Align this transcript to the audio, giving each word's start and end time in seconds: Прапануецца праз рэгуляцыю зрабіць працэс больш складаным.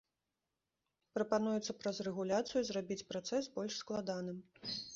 Прапануецца 1.17 1.75
праз 1.83 2.01
рэгуляцыю 2.09 2.61
зрабіць 2.73 2.99
працэс 3.13 3.43
больш 3.59 3.73
складаным. 3.87 4.37